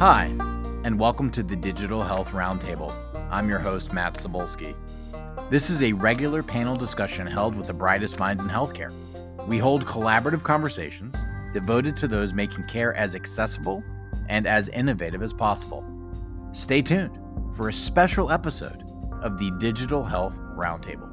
[0.00, 0.34] Hi,
[0.82, 2.90] and welcome to the Digital Health Roundtable.
[3.30, 4.74] I'm your host, Matt Sobolski.
[5.50, 8.94] This is a regular panel discussion held with the brightest minds in healthcare.
[9.46, 11.16] We hold collaborative conversations
[11.52, 13.84] devoted to those making care as accessible
[14.30, 15.84] and as innovative as possible.
[16.52, 17.18] Stay tuned
[17.54, 18.82] for a special episode
[19.22, 21.10] of the Digital Health Roundtable.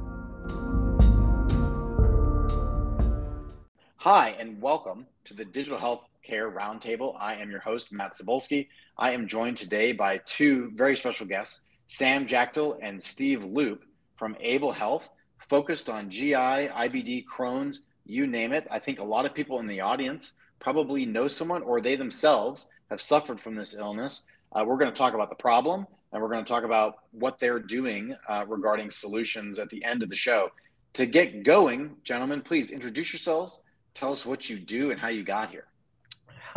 [3.97, 7.15] Hi, and welcome to the Digital Health Care Roundtable.
[7.17, 8.67] I am your host, Matt Sobolski.
[8.97, 13.85] I am joined today by two very special guests, Sam Jactel and Steve Lupe
[14.17, 15.07] from Ayble Health,
[15.47, 18.67] focused on GI, IBD, Crohn's, you name it.
[18.69, 22.67] I think a lot of people in the audience probably know someone or they themselves
[22.89, 24.23] have suffered from this illness.
[24.51, 27.39] Uh, we're going to talk about the problem and we're going to talk about what
[27.39, 30.49] they're doing uh, regarding solutions at the end of the show.
[30.95, 33.61] To get going, gentlemen, please introduce yourselves
[33.97, 35.65] tell us what you do and how you got here.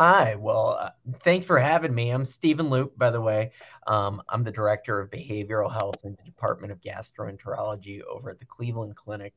[0.03, 2.09] Hi, well, uh, thanks for having me.
[2.09, 3.51] I'm Stephen Lupe, by the way.
[3.85, 8.45] Um, I'm the director of behavioral health in the Department of Gastroenterology over at the
[8.45, 9.35] Cleveland Clinic.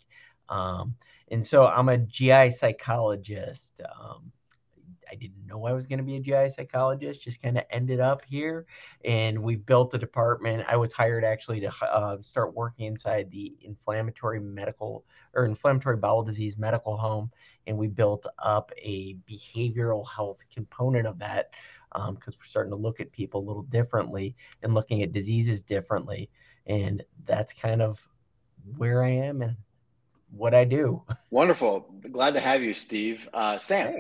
[0.49, 0.95] Um,
[1.31, 3.83] and so I'm a GI psychologist.
[3.83, 4.33] Um,
[5.11, 8.01] I didn't know I was going to be a GI psychologist, just kind of ended
[8.01, 8.65] up here.
[9.05, 10.65] And we built a department.
[10.67, 16.23] I was hired actually to uh, start working inside the inflammatory medical or inflammatory bowel
[16.23, 17.31] disease medical home
[17.67, 21.51] and we built up a behavioral health component of that
[21.93, 25.63] because um, we're starting to look at people a little differently and looking at diseases
[25.63, 26.29] differently.
[26.67, 27.99] And that's kind of
[28.77, 29.57] where i am and
[30.31, 31.03] what i do.
[31.31, 31.95] Wonderful.
[32.11, 33.29] Glad to have you steve.
[33.33, 33.99] Uh, sam.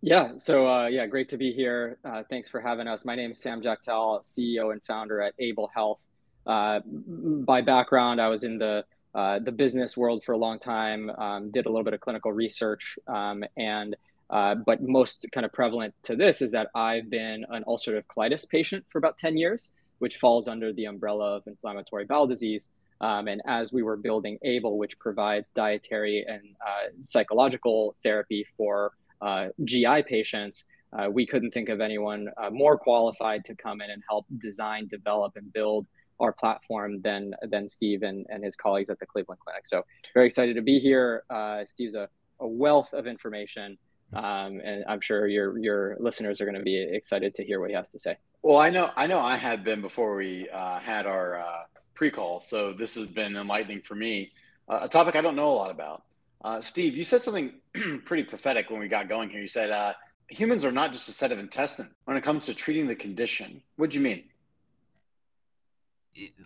[0.00, 1.98] Yeah so uh, yeah great to be here.
[2.04, 3.04] Uh, thanks for having us.
[3.04, 5.98] My name is sam jactel ceo and founder at ayble health.
[6.46, 8.82] Uh, by background i was in the
[9.14, 12.32] uh, the business world for a long time, um, did a little bit of clinical
[12.32, 13.96] research, um, and
[14.30, 18.46] uh, but most kind of prevalent to this is that I've been an ulcerative colitis
[18.48, 19.70] patient for about 10 years,
[20.00, 22.68] which falls under the umbrella of inflammatory bowel disease.
[23.00, 28.92] Um, and as we were building Ayble, which provides dietary and uh, psychological therapy for
[29.22, 34.02] uh, GI patients, uh, we couldn't think of anyone more qualified to come in and
[34.08, 35.86] help design, develop, and build
[36.20, 39.66] our platform than than Steve and, and his colleagues at the Cleveland Clinic.
[39.66, 39.84] So
[40.14, 41.24] very excited to be here.
[41.30, 42.08] Uh, Steve's a,
[42.40, 43.78] a wealth of information,
[44.14, 47.70] um, and I'm sure your your listeners are going to be excited to hear what
[47.70, 48.16] he has to say.
[48.42, 51.62] Well, I know I know I had been before we uh, had our uh,
[51.94, 54.32] pre-call, so this has been enlightening for me.
[54.68, 56.02] Uh, a topic I don't know a lot about.
[56.42, 57.54] Uh, Steve, you said something
[58.04, 59.40] pretty prophetic when we got going here.
[59.40, 59.94] You said uh,
[60.28, 63.62] humans are not just a set of intestines when it comes to treating the condition.
[63.76, 64.24] What do you mean?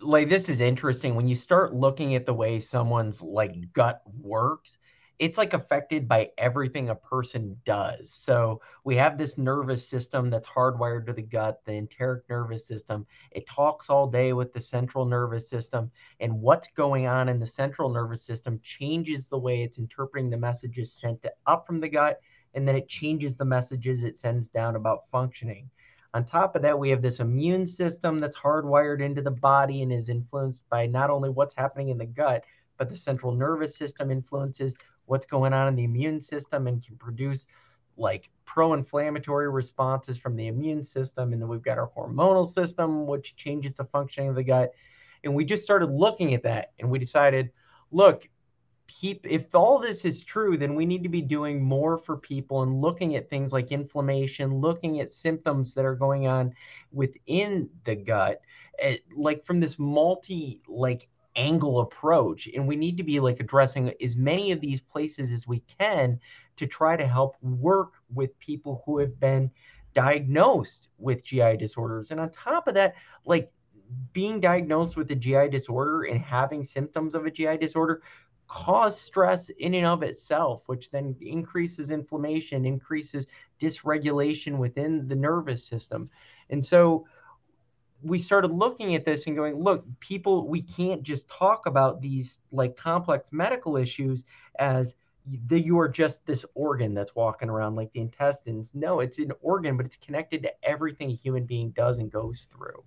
[0.01, 1.15] Like this is interesting.
[1.15, 4.77] When you start looking at the way someone's like gut works
[5.19, 8.11] it's like affected by everything a person does.
[8.11, 13.05] So we have this nervous system that's hardwired to the gut the enteric nervous system.
[13.31, 17.45] It talks all day with the central nervous system and what's going on in the
[17.45, 22.19] central nervous system changes the way it's interpreting the messages sent up from the gut
[22.55, 25.69] and then it changes the messages it sends down about functioning
[26.13, 29.91] on top of that, we have this immune system that's hardwired into the body and
[29.91, 32.43] is influenced by not only what's happening in the gut,
[32.77, 34.75] but the central nervous system influences
[35.05, 37.47] what's going on in the immune system and can produce
[37.97, 41.33] like pro-inflammatory responses from the immune system.
[41.33, 44.71] And then we've got our hormonal system which changes the functioning of the gut.
[45.23, 47.51] And we just started looking at that and we decided
[47.91, 48.27] look
[48.87, 52.63] keep if all this is true then we need to be doing more for people
[52.63, 56.53] and looking at things like inflammation looking at symptoms that are going on
[56.91, 58.41] within the gut
[58.79, 62.47] eh, like from this multi like angle approach.
[62.53, 66.19] And we need to be like addressing as many of these places as we can
[66.57, 69.49] to try to help work with people who have been
[69.93, 72.11] diagnosed with GI disorders.
[72.11, 72.95] And on top of that
[73.25, 73.51] like
[74.11, 78.01] being diagnosed with a GI disorder and having symptoms of a GI disorder
[78.47, 83.27] cause stress in and of itself, which then increases inflammation, increases
[83.59, 86.09] dysregulation within the nervous system.
[86.49, 87.07] And so
[88.01, 92.39] we started looking at this and going, look, people, we can't just talk about these
[92.51, 94.25] like complex medical issues
[94.59, 94.95] as
[95.47, 98.71] the, you are just this organ that's walking around like the intestines.
[98.73, 102.49] No, it's an organ, but it's connected to everything a human being does and goes
[102.51, 102.83] through.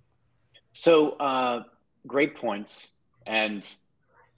[0.71, 1.63] So, uh,
[2.05, 2.91] great points.
[3.25, 3.67] And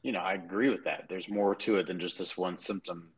[0.03, 1.05] you know, I agree with that.
[1.09, 3.09] There's more to it than just this one symptom.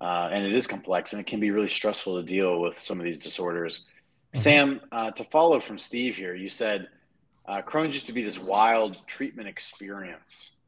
[0.00, 2.98] Uh, and it is complex and it can be really stressful to deal with some
[2.98, 3.86] of these disorders.
[4.34, 4.40] Mm-hmm.
[4.40, 6.88] Sam, uh, to follow from Steve here, you said
[7.46, 10.58] uh, Crohn's used to be this wild treatment experience.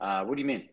[0.00, 0.68] Uh, what do you mean?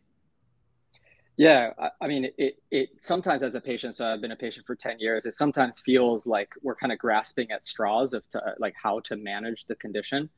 [1.37, 4.67] Yeah, I, I mean, it, it sometimes as a patient, so I've been a patient
[4.67, 8.53] for 10 years, it sometimes feels like we're kind of grasping at straws of to,
[8.59, 10.29] like how to manage the condition.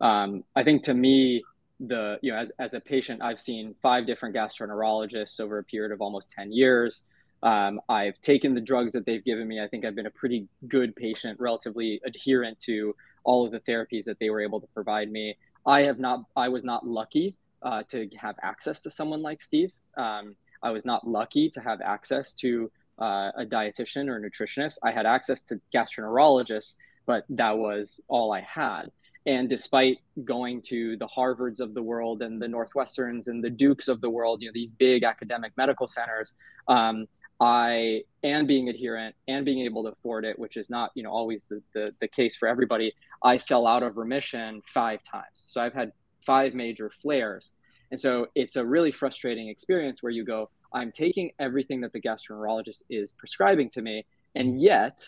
[0.00, 1.44] Um, I think to me,
[1.80, 5.92] the, you know, as, as a patient, I've seen five different gastroenterologists over a period
[5.92, 7.06] of almost 10 years.
[7.42, 9.62] Um, I've taken the drugs that they've given me.
[9.62, 12.94] I think I've been a pretty good patient, relatively adherent to
[13.24, 15.36] all of the therapies that they were able to provide me.
[15.66, 19.72] I have not, I was not lucky uh, to have access to someone like Steve.
[19.96, 24.78] Um, I was not lucky to have access to uh, a dietitian or a nutritionist.
[24.82, 26.76] I had access to gastroenterologists,
[27.06, 28.90] but that was all I had.
[29.26, 33.86] And despite going to the Harvards of the world and the Northwesterns and the Dukes
[33.88, 36.34] of the world, you know, these big academic medical centers,
[36.68, 37.06] um,
[37.40, 41.10] I and being adherent and being able to afford it, which is not you know
[41.10, 42.92] always the, the, the case for everybody,
[43.24, 45.24] I fell out of remission five times.
[45.34, 45.92] So I've had
[46.26, 47.52] five major flares.
[47.90, 52.00] And so it's a really frustrating experience where you go, I'm taking everything that the
[52.00, 55.00] gastroenterologist is prescribing to me, and yet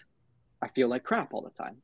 [0.63, 1.77] I feel like crap all the time.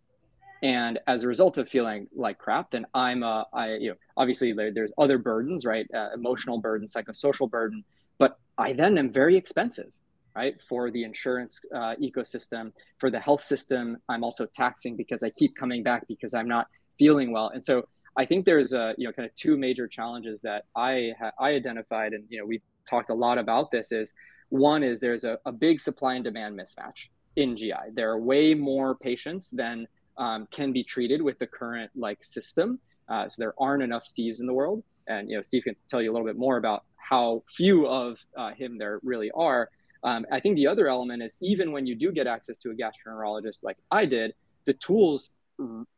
[0.62, 4.52] And as a result of feeling like crap, then I'm, uh, I, you know, obviously
[4.52, 5.87] there, there's other burdens, right?
[5.94, 7.84] Uh, emotional burden, psychosocial burden,
[8.19, 9.93] but I then am very expensive
[10.38, 10.55] right?
[10.69, 15.56] For the insurance uh, ecosystem, for the health system, I'm also taxing because I keep
[15.56, 17.49] coming back because I'm not feeling well.
[17.49, 21.12] And so I think there's a, you know, kind of two major challenges that I
[21.19, 23.90] ha- I identified, and you know, we've talked a lot about this.
[23.90, 24.12] Is
[24.49, 27.93] one is there's a, a big supply and demand mismatch in GI.
[27.94, 29.88] There are way more patients than
[30.19, 32.79] um, can be treated with the current like system.
[33.09, 36.03] Uh, so there aren't enough Steves in the world, and you know, Steve can tell
[36.03, 39.70] you a little bit more about how few of uh, him there really are.
[40.05, 42.75] Um, I think the other element is even when you do get access to a
[42.75, 44.35] gastroenterologist like I did,
[44.67, 45.31] the tools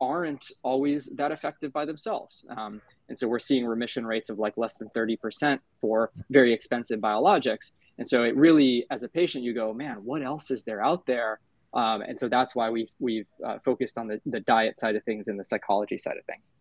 [0.00, 2.46] aren't always that effective by themselves.
[2.56, 7.00] Um, and so we're seeing remission rates of like less than 30% for very expensive
[7.00, 7.72] biologics.
[7.98, 11.04] And so it really, as a patient, you go, man, what else is there out
[11.06, 11.40] there?
[11.72, 15.04] Um, and so that's why we've, we've uh, focused on the, the diet side of
[15.04, 16.52] things and the psychology side of things.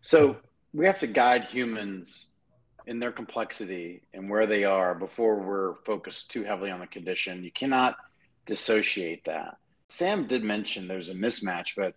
[0.00, 0.36] So
[0.72, 2.28] we have to guide humans
[2.86, 7.44] in their complexity and where they are before we're focused too heavily on the condition.
[7.44, 7.96] You cannot
[8.46, 9.56] dissociate that.
[9.88, 11.94] Sam did mention there's a mismatch, but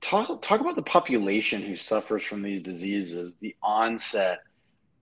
[0.00, 4.40] talk talk about the population who suffers from these diseases, the onset.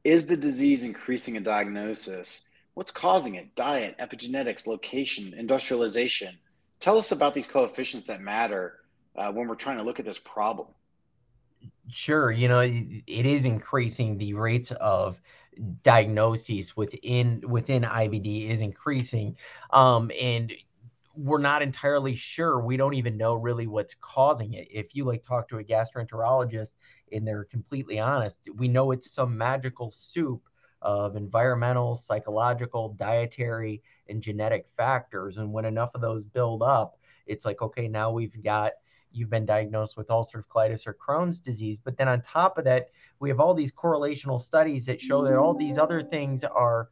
[0.05, 2.47] Is the disease increasing in diagnosis?
[2.75, 3.55] What's causing it?
[3.55, 6.39] Diet, epigenetics, location, industrialization.
[6.83, 8.81] Tell us about these coefficients that matter
[9.15, 10.67] uh, when we're trying to look at this problem.
[11.89, 15.23] Sure, you know, it is increasing the rates of
[15.85, 19.37] diagnoses within within IBD is increasing.
[19.71, 20.53] Um, and
[21.15, 22.59] we're not entirely sure.
[22.59, 24.67] We don't even know really what's causing it.
[24.69, 26.73] If you like talk to a gastroenterologist
[27.13, 30.49] and they're completely honest, we know it's some magical soup
[30.83, 35.39] of environmental, psychological, dietary, and genetic factors.
[35.39, 38.73] And when enough of those build up, it's like, okay, now we've got
[39.15, 41.79] you've been diagnosed with ulcerative colitis or Crohn's disease.
[41.83, 42.91] But then on top of that,
[43.21, 46.89] we have all these correlational studies that show that all these other things are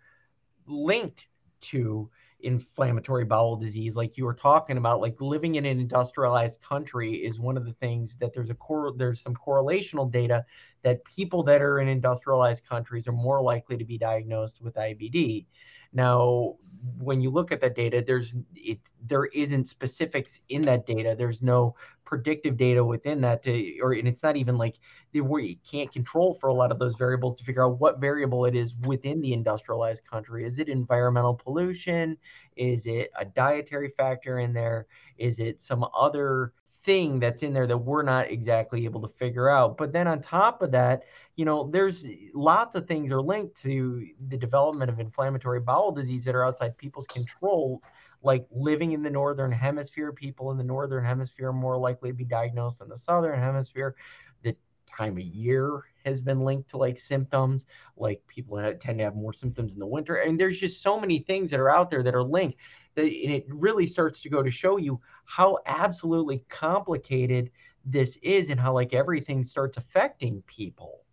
[0.67, 1.29] linked
[1.63, 2.11] to
[2.43, 7.39] inflammatory bowel disease like you were talking about like living in an industrialized country is
[7.39, 10.45] one of the things that there's a core there's some correlational data
[10.83, 15.47] that people that are in industrialized countries are more likely to be diagnosed with IBD
[15.93, 16.57] now,
[16.99, 21.15] when you look at that data, there's it there isn't specifics in that data.
[21.19, 21.75] There's no
[22.11, 24.81] predictive data within that to, or and it's not even like
[25.13, 28.57] you can't control for a lot of those variables to figure out what variable it
[28.57, 30.45] is within the industrialized country.
[30.45, 32.19] Is it environmental pollution?
[32.57, 34.89] Is it a dietary factor in there?
[35.19, 36.53] Is it some other
[36.83, 39.77] thing that's in there that we're not exactly able to figure out.
[39.77, 41.03] But then on top of that,
[41.37, 46.25] you know, there's lots of things are linked to the development of inflammatory bowel disease
[46.25, 47.83] that are outside people's control.
[48.23, 52.15] Like living in the northern hemisphere, people in the northern hemisphere are more likely to
[52.15, 53.97] be diagnosed than the southern hemisphere.
[54.43, 59.15] The time of year has been linked to like symptoms, like people tend to have
[59.15, 60.17] more symptoms in the winter.
[60.17, 62.59] And there's just so many things that are out there that are linked
[62.95, 67.51] that it really starts to go to show you how absolutely complicated
[67.85, 71.05] this is and how like everything starts affecting people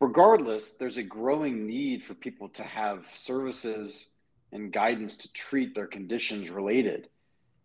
[0.00, 4.06] regardless there's a growing need for people to have services
[4.52, 7.08] and guidance to treat their conditions related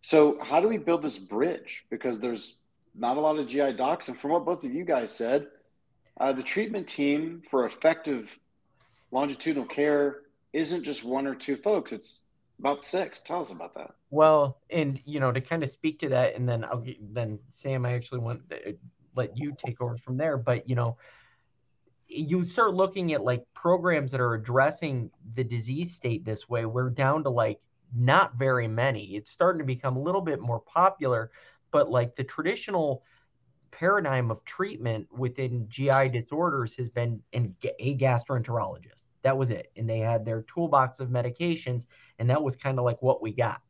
[0.00, 2.56] so how do we build this bridge because there's
[2.94, 5.46] not a lot of gi docs and from what both of you guys said
[6.20, 8.36] uh, the treatment team for effective
[9.10, 10.20] longitudinal care
[10.52, 12.22] isn't just one or two folks it's
[12.62, 13.20] about six.
[13.20, 13.90] Tell us about that.
[14.10, 17.84] Well, and you know, to kind of speak to that, and then I'll then Sam,
[17.84, 18.76] I actually want to
[19.16, 20.36] let you take over from there.
[20.36, 20.96] But you know,
[22.14, 26.90] you start looking at like programs that are addressing the disease state this way, we're
[26.90, 27.60] down to like
[27.94, 29.16] not very many.
[29.16, 31.30] It's starting to become a little bit more popular,
[31.70, 33.02] but like the traditional
[33.70, 39.04] paradigm of treatment within GI disorders has been in a gastroenterologist.
[39.22, 39.70] That was it.
[39.76, 41.86] And they had their toolbox of medications,
[42.18, 43.60] and that was kind of like what we got.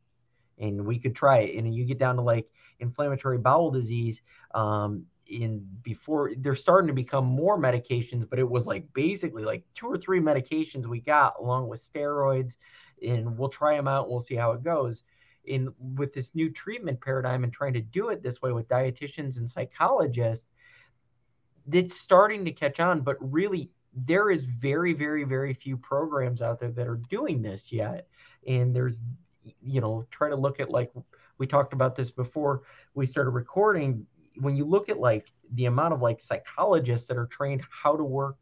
[0.59, 1.57] And we could try it.
[1.57, 2.47] And you get down to like
[2.79, 4.21] inflammatory bowel disease.
[4.53, 9.63] Um, in before they're starting to become more medications, but it was like basically like
[9.73, 12.57] two or three medications we got along with steroids,
[13.05, 15.03] and we'll try them out and we'll see how it goes.
[15.45, 19.37] In with this new treatment paradigm and trying to do it this way with dietitians
[19.37, 20.47] and psychologists,
[21.71, 26.59] it's starting to catch on, but really there is very, very, very few programs out
[26.59, 28.07] there that are doing this yet.
[28.47, 28.97] And there's,
[29.61, 30.91] you know, try to look at like
[31.37, 32.63] we talked about this before
[32.93, 34.05] we started recording
[34.37, 38.03] when you look at like the amount of like psychologists that are trained how to
[38.03, 38.37] work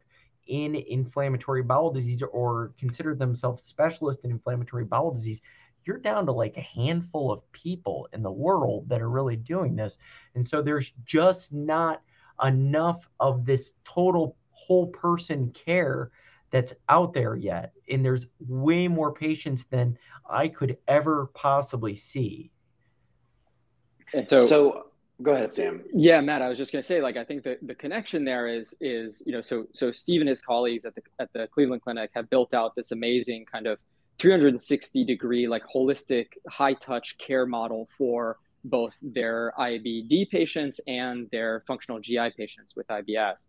[0.46, 5.40] in inflammatory bowel disease or consider themselves specialists in inflammatory bowel disease
[5.84, 9.76] you're down to like a handful of people in the world that are really doing
[9.76, 9.98] this.
[10.34, 12.02] And so there's just not
[12.42, 16.10] enough of this total whole person care
[16.50, 17.72] that's out there yet.
[17.90, 22.50] And there's way more patients than i could ever possibly see.
[24.14, 25.82] And so so Go ahead, Sam.
[25.92, 28.48] Yeah, Matt, I was just going to say, like, I think that the connection there
[28.48, 31.82] is, is you know, so so Steve and his colleagues at the at the Cleveland
[31.82, 33.78] Clinic have built out this amazing kind of
[34.18, 41.62] 360 degree, like, holistic, high touch care model for both their IBD patients and their
[41.66, 43.46] functional GI patients with IBS.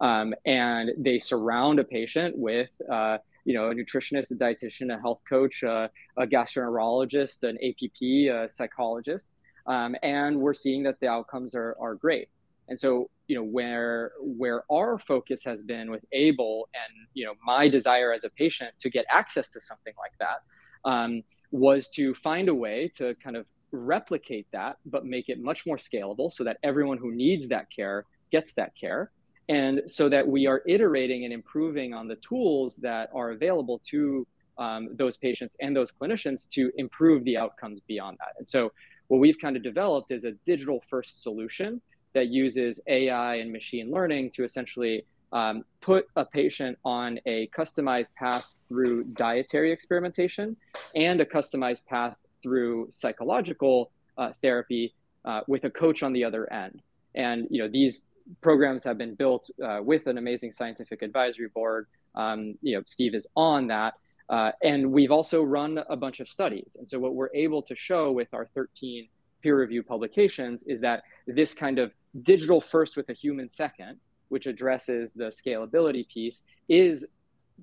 [0.00, 5.00] Um, and they surround a patient with, uh, you know, a nutritionist, a dietitian, a
[5.00, 8.02] health coach, uh, a gastroenterologist, an APP,
[8.34, 9.28] a psychologist
[9.66, 12.28] um, and we're seeing that the outcomes are, are great.
[12.68, 17.34] And so, you know, where where our focus has been with Ayble, and you know,
[17.44, 22.14] my desire as a patient to get access to something like that, um, was to
[22.14, 26.42] find a way to kind of replicate that, but make it much more scalable, so
[26.42, 29.12] that everyone who needs that care gets that care,
[29.48, 34.26] and so that we are iterating and improving on the tools that are available to
[34.58, 38.34] um, those patients and those clinicians to improve the outcomes beyond that.
[38.38, 38.72] And so
[39.08, 41.80] what we've kind of developed is a digital first solution
[42.14, 48.08] that uses AI and machine learning to essentially um, put a patient on a customized
[48.16, 50.56] path through dietary experimentation
[50.94, 54.94] and a customized path through psychological uh, therapy
[55.24, 56.80] uh, with a coach on the other end.
[57.14, 58.06] And you know these
[58.40, 61.86] programs have been built uh, with an amazing scientific advisory board.
[62.14, 63.94] Um, you know Steve is on that,
[64.28, 66.76] uh, and we've also run a bunch of studies.
[66.78, 69.08] And so, what we're able to show with our 13
[69.42, 71.92] peer reviewed publications is that this kind of
[72.22, 77.06] digital first with a human second, which addresses the scalability piece, is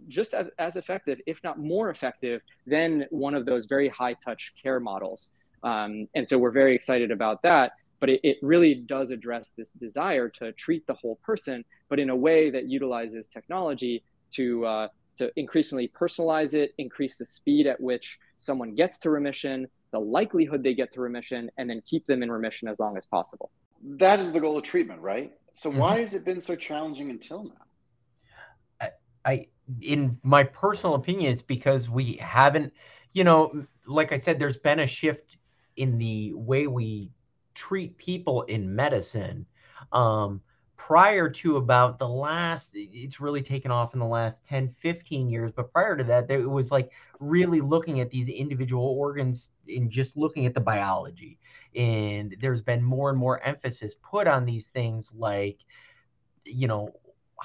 [0.07, 4.53] just as, as effective, if not more effective, than one of those very high touch
[4.61, 5.29] care models.
[5.63, 7.73] Um, and so, we're very excited about that.
[7.99, 12.09] But it, it really does address this desire to treat the whole person, but in
[12.09, 17.79] a way that utilizes technology to uh, to increasingly personalize it, increase the speed at
[17.79, 22.23] which someone gets to remission, the likelihood they get to remission, and then keep them
[22.23, 23.51] in remission as long as possible.
[23.83, 25.33] That is the goal of treatment, right?
[25.53, 25.79] So mm-hmm.
[25.79, 27.51] why has it been so challenging until now?
[28.81, 28.89] I,
[29.25, 29.47] I,
[29.81, 32.73] in my personal opinion, it's because we haven't,
[33.13, 35.37] you know, like I said, there's been a shift
[35.77, 37.11] in the way we
[37.53, 39.45] treat people in medicine.
[39.91, 40.41] Um,
[40.87, 45.51] prior to about the last it's really taken off in the last 10 15 years
[45.55, 46.91] but prior to that it was like
[47.23, 51.39] really looking at these individual organs and just looking at the biology.
[51.75, 55.59] And there's been more and more emphasis put on these things like
[56.45, 56.93] you know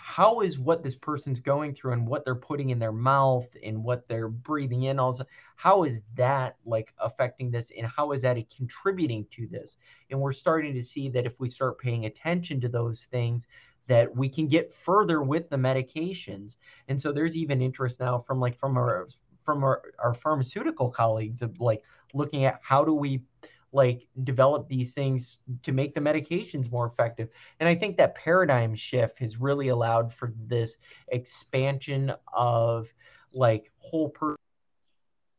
[0.00, 3.82] how is what this person's going through and what they're putting in their mouth and
[3.82, 5.24] what they're breathing in also
[5.56, 9.76] how is that like affecting this and how is that contributing to this?
[10.08, 13.48] And we're starting to see that if we start paying attention to those things
[13.88, 16.54] that we can get further with the medications.
[16.86, 19.08] And so there's even interest now from like from our
[19.44, 21.82] from our, our pharmaceutical colleagues of like
[22.14, 23.22] looking at how do we
[23.72, 27.28] like develop these things to make the medications more effective.
[27.60, 30.76] And I think that paradigm shift has really allowed for this
[31.08, 32.88] expansion of
[33.32, 34.36] like whole person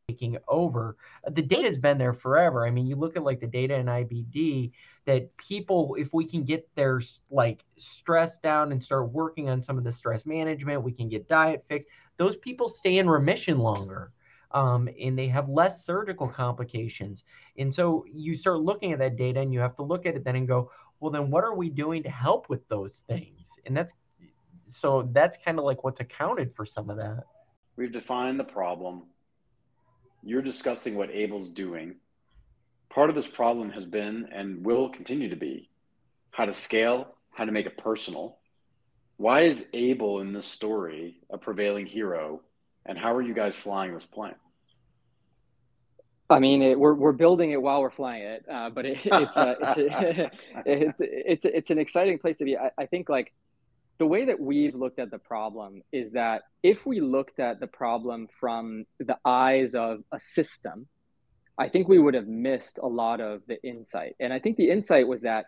[0.10, 0.96] taking over.
[1.28, 2.66] The data has been there forever.
[2.66, 4.72] I mean, you look at like the data in IBD
[5.06, 9.78] that people, if we can get their like stress down and start working on some
[9.78, 11.88] of the stress management, we can get diet fixed.
[12.18, 14.12] Those people stay in remission longer
[14.52, 17.24] um, and they have less surgical complications.
[17.58, 20.24] And so you start looking at that data and you have to look at it
[20.24, 23.48] then and go, well, then what are we doing to help with those things?
[23.66, 23.94] And that's
[24.68, 27.24] so that's kind of like what's accounted for some of that.
[27.76, 29.04] We've defined the problem.
[30.24, 31.96] You're discussing what Ayble's doing.
[32.90, 35.70] Part of this problem has been and will continue to be
[36.32, 38.38] how to scale, how to make it personal.
[39.18, 42.42] Why is Able in this story a prevailing hero,
[42.86, 44.36] and how are you guys flying this plane?
[46.30, 49.36] I mean, it, we're we're building it while we're flying it, uh, but it, it's
[49.36, 52.56] uh, it's, it's it's it's an exciting place to be.
[52.56, 53.34] I, I think like
[53.98, 57.68] the way that we've looked at the problem is that if we looked at the
[57.68, 60.88] problem from the eyes of a system,
[61.58, 64.16] I think we would have missed a lot of the insight.
[64.20, 65.48] And I think the insight was that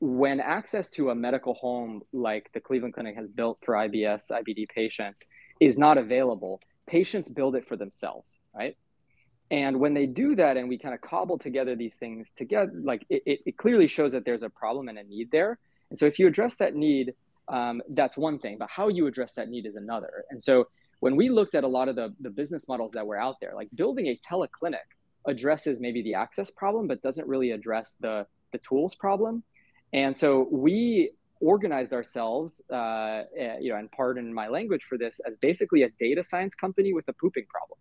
[0.00, 4.68] when access to a medical home like the Cleveland Clinic has built for IBS IBD
[4.68, 5.26] patients
[5.60, 8.76] is not available, patients build it for themselves, right?
[9.50, 13.06] And when they do that and we kind of cobble together these things together, like
[13.08, 15.58] it, it, it clearly shows that there's a problem and a need there.
[15.90, 17.14] And so if you address that need,
[17.48, 20.24] um, that's one thing, but how you address that need is another.
[20.30, 20.68] And so
[21.00, 23.52] when we looked at a lot of the, the business models that were out there,
[23.54, 24.76] like building a teleclinic
[25.26, 29.42] addresses maybe the access problem, but doesn't really address the, the tools problem.
[29.92, 35.20] And so we organized ourselves, uh, eh, you know, and pardon my language for this,
[35.26, 37.78] as basically a data science company with a pooping problem.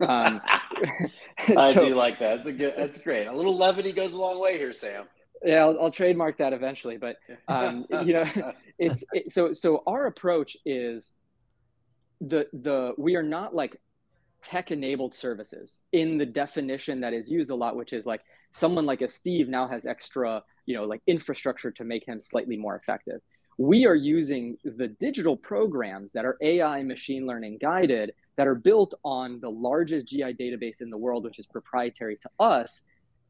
[0.00, 0.40] Um,
[1.56, 2.36] I so, do like that.
[2.36, 2.74] That's a good.
[2.76, 3.26] That's great.
[3.26, 5.06] A little levity goes a long way here, Sam.
[5.44, 6.96] Yeah, I'll, I'll trademark that eventually.
[6.96, 7.16] But
[7.46, 9.52] um, you know, it's it, so.
[9.52, 11.12] So our approach is
[12.20, 13.80] the the we are not like
[14.42, 18.20] tech enabled services in the definition that is used a lot, which is like
[18.52, 22.56] someone like a Steve now has extra you know like infrastructure to make him slightly
[22.56, 23.20] more effective.
[23.56, 28.94] We are using the digital programs that are AI machine learning guided that are built
[29.02, 32.84] on the largest GI database in the world, which is proprietary to us,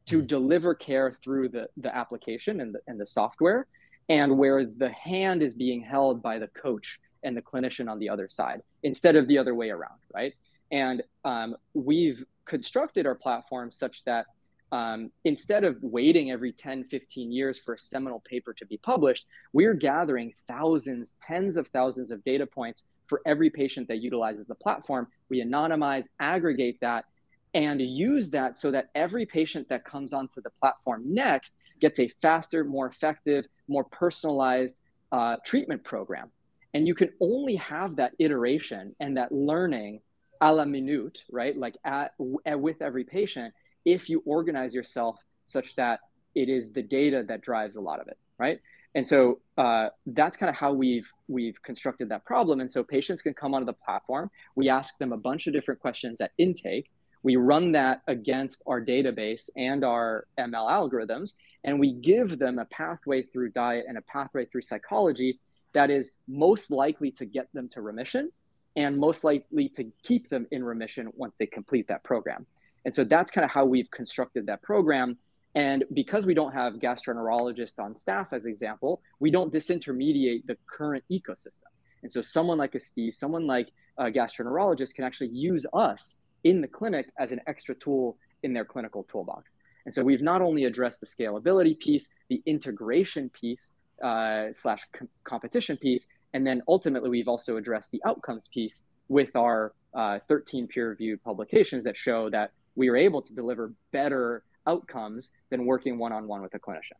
[0.07, 0.27] to hmm.
[0.27, 3.65] deliver care through the, the application and the, and the software,
[4.09, 8.09] and where the hand is being held by the coach and the clinician on the
[8.09, 10.33] other side instead of the other way around, right?
[10.71, 14.25] And um, we've constructed our platform such that
[14.71, 19.25] um, instead of waiting every 10, 15 years for a seminal paper to be published,
[19.53, 24.55] we're gathering thousands, tens of thousands of data points for every patient that utilizes the
[24.55, 25.07] platform.
[25.29, 27.05] We anonymize, aggregate that,
[27.53, 32.07] and use that so that every patient that comes onto the platform next gets a
[32.21, 34.77] faster, more effective, more personalized
[35.11, 36.29] uh, treatment program.
[36.75, 40.01] And you can only have that iteration and that learning
[40.41, 41.57] a la minute, right?
[41.57, 43.53] Like at, with every patient,
[43.85, 45.99] if you organize yourself such that
[46.35, 48.59] it is the data that drives a lot of it, right?
[48.95, 52.59] And so uh, that's kind of how we've we've constructed that problem.
[52.59, 54.31] And so patients can come onto the platform.
[54.55, 56.89] We ask them a bunch of different questions at intake.
[57.21, 61.33] We run that against our database and our ML algorithms,
[61.65, 65.39] and we give them a pathway through diet and a pathway through psychology
[65.73, 68.31] that is most likely to get them to remission
[68.75, 72.45] and most likely to keep them in remission once they complete that program.
[72.85, 75.17] And so that's kind of how we've constructed that program.
[75.55, 81.03] And because we don't have gastroenterologists on staff, as example, we don't disintermediate the current
[81.11, 81.69] ecosystem.
[82.01, 86.61] And so someone like a Steve, someone like a gastroenterologist can actually use us in
[86.61, 89.55] the clinic as an extra tool in their clinical toolbox.
[89.85, 95.09] And so we've not only addressed the scalability piece, the integration piece uh, slash com-
[95.23, 100.67] competition piece, and then ultimately we've also addressed the outcomes piece with our uh, 13
[100.67, 106.13] peer-reviewed publications that show that we are able to deliver better outcomes than working one
[106.13, 106.93] on one with a clinician.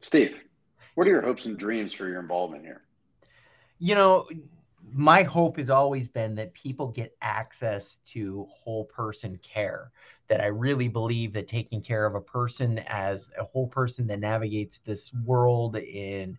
[0.00, 0.38] Steve,
[0.94, 2.82] what are your hopes and dreams for your involvement here?
[3.78, 4.28] You know,
[4.92, 9.90] my hope has always been that people get access to whole person care.
[10.28, 14.20] That I really believe that taking care of a person as a whole person that
[14.20, 16.36] navigates this world and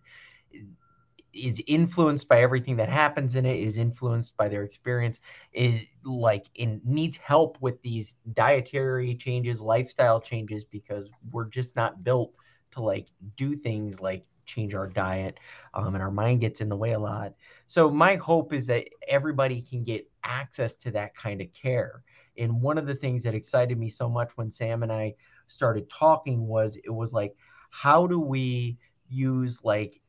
[1.34, 5.20] is influenced by everything that happens in it is influenced by their experience
[5.52, 12.04] is like in needs help with these dietary changes lifestyle changes because we're just not
[12.04, 12.34] built
[12.70, 15.38] to like do things like change our diet
[15.74, 17.32] um, and our mind gets in the way a lot.
[17.66, 22.02] So my hope is that everybody can get access to that kind of care.
[22.36, 25.14] And one of the things that excited me so much when sam and i
[25.46, 27.34] started talking was it was like
[27.70, 28.76] how do we
[29.08, 30.00] use like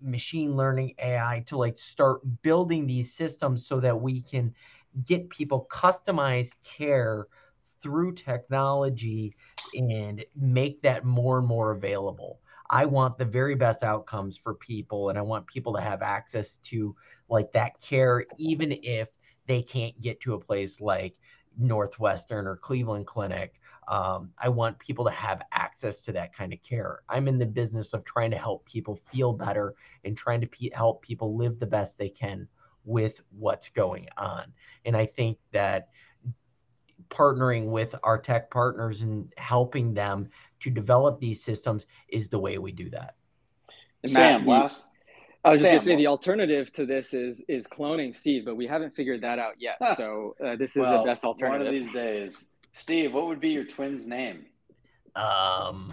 [0.00, 4.54] machine learning AI to like start building these systems so that we can
[5.04, 7.26] get people customized care
[7.80, 9.34] through technology
[9.74, 12.40] and make that more and more available.
[12.70, 16.58] I want the very best outcomes for people and I want people to have access
[16.64, 16.94] to
[17.28, 19.08] like that care even if
[19.46, 21.16] they can't get to a place like
[21.56, 23.60] Northwestern or Cleveland Clinic.
[23.88, 27.00] Um, I want people to have access to that kind of care.
[27.08, 29.74] I'm in the business of trying to help people feel better
[30.04, 32.46] and trying to pe- help people live the best they can
[32.84, 34.52] with what's going on.
[34.84, 35.88] And I think that
[37.08, 40.28] partnering with our tech partners and helping them
[40.60, 43.16] to develop these systems is the way we do that.
[44.02, 44.86] And Sam, Matt, last.
[45.44, 48.56] I was just going to say the alternative to this is is cloning Steve, but
[48.56, 49.78] we haven't figured that out yet.
[49.96, 51.66] so uh, this is well, the best alternative.
[51.66, 54.46] One of these days, Steve, what would be your twin's name?
[55.16, 55.92] Um,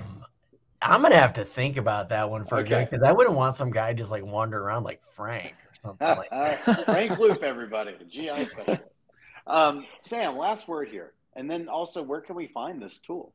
[0.82, 2.84] I'm gonna have to think about that one for okay.
[2.84, 6.08] a because I wouldn't want some guy just like wander around like Frank or something
[6.08, 6.86] like that.
[6.86, 8.84] Frank Lupe, everybody, the GI specialist.
[9.48, 13.34] Um, Sam, last word here, and then also, where can we find this tool?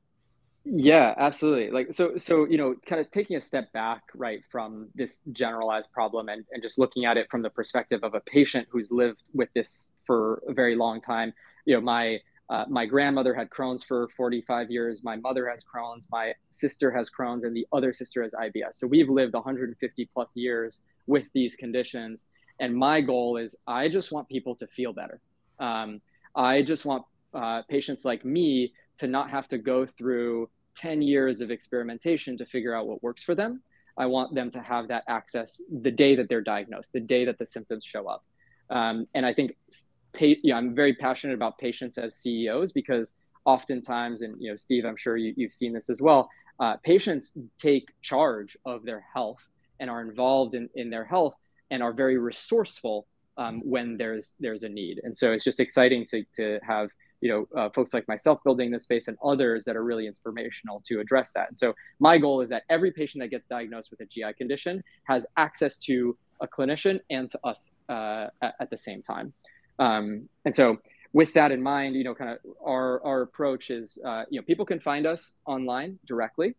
[0.65, 1.71] Yeah, absolutely.
[1.71, 5.91] Like so, so you know, kind of taking a step back, right, from this generalized
[5.93, 9.23] problem, and and just looking at it from the perspective of a patient who's lived
[9.33, 11.33] with this for a very long time.
[11.65, 12.21] You know, my
[12.51, 15.05] uh, my grandmother had Crohn's for 45 years.
[15.05, 16.09] My mother has Crohn's.
[16.11, 18.75] My sister has Crohn's, and the other sister has IBS.
[18.75, 22.25] So we've lived 150 plus years with these conditions.
[22.59, 25.21] And my goal is, I just want people to feel better.
[25.61, 26.01] Um,
[26.35, 31.41] I just want uh, patients like me to not have to go through 10 years
[31.41, 33.63] of experimentation to figure out what works for them.
[33.97, 37.39] I want them to have that access the day that they're diagnosed, the day that
[37.39, 38.25] the symptoms show up.
[38.71, 39.57] Um, and I think
[40.19, 44.85] you know, I'm very passionate about patients as CEOs because oftentimes, and you know, Steve,
[44.85, 46.29] I'm sure you, have seen this as well.
[46.59, 49.41] Uh, patients take charge of their health
[49.79, 51.35] and are involved in, in their health
[51.71, 53.07] and are very resourceful
[53.39, 55.01] um, when there's there's a need.
[55.03, 58.71] And so it's just exciting to to have you know uh, folks like myself building
[58.71, 61.49] this space and others that are really inspirational to address that.
[61.49, 64.83] And so my goal is that every patient that gets diagnosed with a GI condition
[65.05, 69.33] has access to a clinician and to us uh, at, at, the same time.
[69.81, 70.79] Um, and so
[71.13, 74.45] with that in mind, you know, kind of our our approach is uh, you know
[74.45, 76.55] people can find us online directly.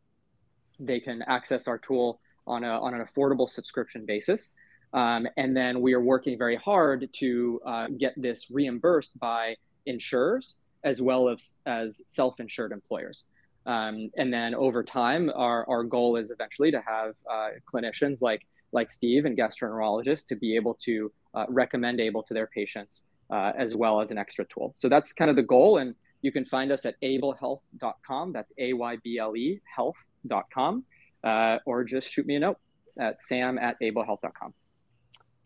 [0.79, 4.49] They can access our tool on a on an affordable subscription basis.
[4.93, 9.55] Um, and then we are working very hard to uh, get this reimbursed by
[9.85, 13.25] insurers as well as, as self insured employers.
[13.65, 18.41] Um, and then over time, our, our goal is eventually to have uh, clinicians like,
[18.71, 23.53] like Steve and gastroenterologists to be able to uh, recommend Ayble to their patients uh,
[23.57, 24.73] as well as an extra tool.
[24.75, 25.77] So that's kind of the goal.
[25.77, 28.33] And you can find us at ayblehealth.com.
[28.33, 30.83] That's A Y B L E health.com.
[31.23, 32.57] Uh, or just shoot me a note
[32.99, 34.53] at sam at ayblehealth.com.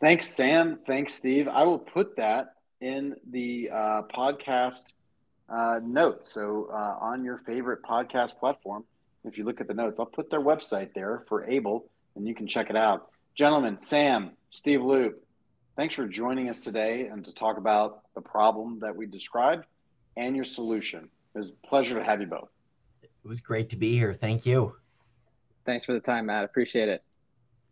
[0.01, 0.79] Thanks, Sam.
[0.85, 1.47] Thanks, Steve.
[1.47, 4.83] I will put that in the uh, podcast
[5.49, 6.33] uh, notes.
[6.33, 8.83] So uh, on your favorite podcast platform,
[9.23, 11.83] if you look at the notes, I'll put their website there for Ayble,
[12.15, 13.09] and you can check it out.
[13.35, 15.24] Gentlemen, Sam, Steve Lupe,
[15.75, 19.65] thanks for joining us today and to talk about the problem that we described
[20.17, 21.09] and your solution.
[21.33, 22.49] It was a pleasure to have you both.
[23.03, 24.13] It was great to be here.
[24.13, 24.75] Thank you.
[25.65, 26.45] Thanks for the time, Matt.
[26.45, 27.03] Appreciate it.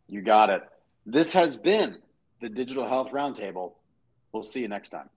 [0.08, 0.64] You got it.
[1.06, 2.00] This has been
[2.42, 3.74] the Digital Health Roundtable.
[4.32, 5.10] We'll see you next time.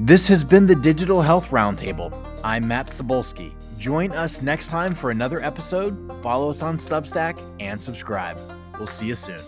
[0.00, 2.12] This has been the Digital Health Roundtable.
[2.42, 3.54] I'm Matt Sobolski.
[3.84, 6.10] Join us next time for another episode.
[6.22, 8.38] Follow us on Substack and subscribe.
[8.78, 9.42] We'll see you soon.